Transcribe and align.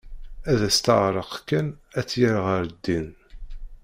Ad 0.51 0.61
as-teɛreq 0.67 1.31
kan 1.47 1.67
ad 1.99 2.05
tt-yerr 2.05 2.37
ɣer 2.45 2.63
ddin. 2.73 3.07